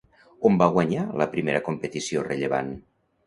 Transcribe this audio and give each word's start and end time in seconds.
On 0.49 0.55
va 0.61 0.67
guanyar 0.77 1.03
la 1.21 1.27
primera 1.35 1.61
competició 1.67 2.23
rellevant? 2.31 2.73